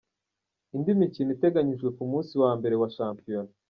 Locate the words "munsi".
2.11-2.33